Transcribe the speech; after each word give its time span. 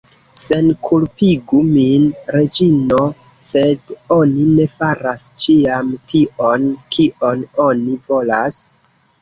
Senkulpigu 0.43 1.59
min, 1.65 2.07
Reĝino: 2.35 3.03
sed 3.49 3.93
oni 4.17 4.47
ne 4.55 4.67
faras 4.79 5.25
ĉiam 5.45 5.93
tion, 6.15 6.67
kion 6.97 7.47
oni 7.69 8.01
volas. 8.11 8.61